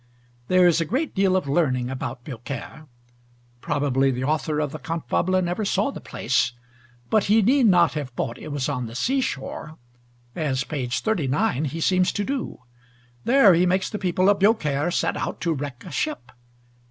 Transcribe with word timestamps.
There 0.47 0.65
is 0.67 0.81
a 0.81 0.85
great 0.85 1.13
deal 1.13 1.35
of 1.35 1.47
learning 1.47 1.91
about 1.91 2.23
Biaucaire; 2.25 2.87
probably 3.61 4.09
the 4.09 4.23
author 4.23 4.59
of 4.59 4.71
the 4.71 4.79
cante 4.79 5.07
fable 5.07 5.39
never 5.43 5.63
saw 5.63 5.91
the 5.91 6.01
place, 6.01 6.53
but 7.11 7.25
he 7.25 7.43
need 7.43 7.67
not 7.67 7.93
have 7.93 8.09
thought 8.09 8.39
it 8.39 8.47
was 8.47 8.67
on 8.67 8.87
the 8.87 8.95
sea 8.95 9.21
shore, 9.21 9.77
as 10.35 10.63
(p. 10.63 10.87
39) 10.87 11.65
he 11.65 11.79
seems 11.79 12.11
to 12.13 12.23
do. 12.23 12.63
There 13.25 13.53
he 13.53 13.67
makes 13.67 13.91
the 13.91 13.99
people 13.99 14.27
of 14.27 14.39
Beaucaire 14.39 14.89
set 14.89 15.15
out 15.15 15.39
to 15.41 15.53
wreck 15.53 15.83
a 15.85 15.91
ship. 15.91 16.31